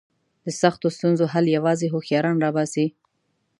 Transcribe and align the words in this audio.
د 0.45 0.47
سختو 0.61 0.87
ستونزو 0.97 1.25
حل 1.33 1.45
یوازې 1.57 1.87
هوښیاران 1.93 2.37
را 2.43 2.49
باسي. 2.55 2.85